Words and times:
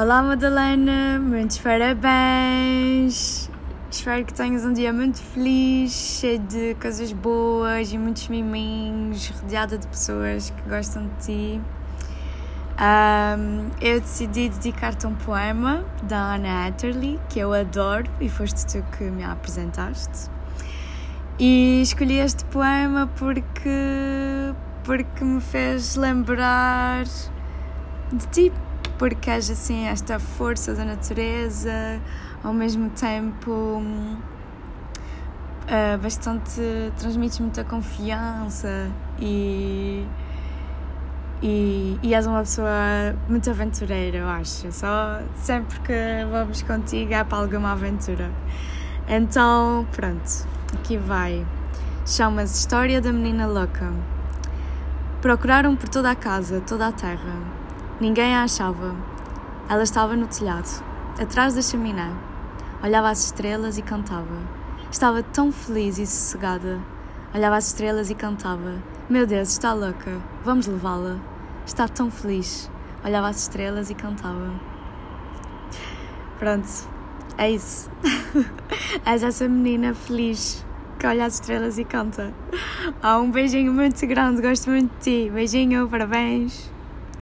Olá 0.00 0.22
Madalena, 0.22 1.18
muitos 1.18 1.58
parabéns! 1.58 3.50
Espero 3.90 4.24
que 4.24 4.32
tenhas 4.32 4.64
um 4.64 4.72
dia 4.72 4.92
muito 4.92 5.20
feliz, 5.20 5.90
cheio 6.20 6.38
de 6.38 6.76
coisas 6.80 7.10
boas 7.12 7.92
e 7.92 7.98
muitos 7.98 8.28
miminhos, 8.28 9.28
rodeada 9.30 9.76
de 9.76 9.88
pessoas 9.88 10.50
que 10.50 10.68
gostam 10.70 11.08
de 11.08 11.26
ti. 11.26 11.60
Um, 12.78 13.70
eu 13.80 14.00
decidi 14.00 14.48
dedicar-te 14.48 15.04
um 15.04 15.16
poema 15.16 15.84
da 16.04 16.34
Anna 16.34 16.68
Atterley, 16.68 17.18
que 17.28 17.40
eu 17.40 17.52
adoro 17.52 18.08
e 18.20 18.28
foste 18.28 18.66
tu 18.66 18.84
que 18.96 19.02
me 19.02 19.24
apresentaste. 19.24 20.30
E 21.40 21.82
escolhi 21.82 22.20
este 22.20 22.44
poema 22.44 23.10
porque, 23.16 24.54
porque 24.84 25.24
me 25.24 25.40
fez 25.40 25.96
lembrar 25.96 27.02
de 28.12 28.26
ti, 28.30 28.52
porque 28.98 29.30
és 29.30 29.48
assim 29.48 29.86
esta 29.86 30.18
força 30.18 30.74
da 30.74 30.84
natureza, 30.84 32.00
ao 32.42 32.52
mesmo 32.52 32.90
tempo 32.90 33.50
uh, 35.68 35.98
bastante 36.02 36.92
transmites 36.98 37.38
muita 37.38 37.62
confiança 37.62 38.90
e, 39.20 40.04
e, 41.40 41.96
e 42.02 42.14
és 42.14 42.26
uma 42.26 42.40
pessoa 42.40 43.16
muito 43.28 43.48
aventureira, 43.48 44.18
eu 44.18 44.28
acho. 44.28 44.70
Só 44.72 45.20
sempre 45.36 45.78
que 45.80 46.26
vamos 46.30 46.62
contigo 46.62 47.14
é 47.14 47.22
para 47.22 47.38
alguma 47.38 47.72
aventura. 47.72 48.30
Então, 49.08 49.86
pronto, 49.92 50.46
aqui 50.74 50.98
vai. 50.98 51.46
Chama-se 52.04 52.58
História 52.58 53.00
da 53.00 53.12
Menina 53.12 53.46
Louca. 53.46 53.92
Procuraram 55.22 55.76
por 55.76 55.88
toda 55.88 56.10
a 56.10 56.16
casa, 56.16 56.60
toda 56.60 56.88
a 56.88 56.92
terra 56.92 57.57
Ninguém 58.00 58.32
a 58.32 58.44
achava. 58.44 58.94
Ela 59.68 59.82
estava 59.82 60.14
no 60.14 60.28
telhado, 60.28 60.68
atrás 61.20 61.54
da 61.54 61.62
chaminé. 61.62 62.12
Olhava 62.80 63.10
as 63.10 63.24
estrelas 63.24 63.76
e 63.76 63.82
cantava. 63.82 64.38
Estava 64.88 65.20
tão 65.20 65.50
feliz 65.50 65.98
e 65.98 66.06
sossegada. 66.06 66.78
Olhava 67.34 67.56
as 67.56 67.66
estrelas 67.66 68.08
e 68.08 68.14
cantava. 68.14 68.76
Meu 69.10 69.26
Deus, 69.26 69.48
está 69.48 69.72
louca. 69.72 70.22
Vamos 70.44 70.68
levá-la. 70.68 71.18
Está 71.66 71.88
tão 71.88 72.08
feliz. 72.08 72.70
Olhava 73.04 73.30
as 73.30 73.42
estrelas 73.42 73.90
e 73.90 73.96
cantava. 73.96 74.52
Pronto, 76.38 76.68
é 77.36 77.50
isso. 77.50 77.90
És 79.04 79.24
essa 79.24 79.48
menina 79.48 79.92
feliz 79.92 80.64
que 81.00 81.06
olha 81.06 81.26
as 81.26 81.34
estrelas 81.34 81.78
e 81.78 81.84
canta. 81.84 82.32
Ah, 83.02 83.18
um 83.18 83.32
beijinho 83.32 83.72
muito 83.72 84.06
grande, 84.06 84.40
gosto 84.40 84.70
muito 84.70 84.88
de 84.98 85.26
ti. 85.26 85.30
Beijinho, 85.30 85.88
parabéns. 85.88 86.77